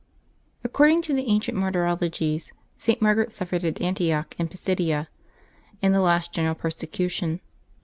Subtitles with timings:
[0.63, 2.99] a c CORDING to the ancient Martyrologies, St.
[3.03, 5.09] Margaret suffered at Antioch in Pisidia,
[5.79, 7.39] in the last general persecution.